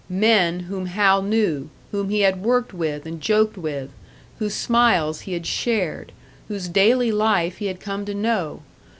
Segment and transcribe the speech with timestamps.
[0.09, 3.91] Men whom Hal knew, whom he had worked with and joked with,
[4.39, 6.11] whose smiles he had shared;
[6.47, 8.63] whose daily life he had come to know!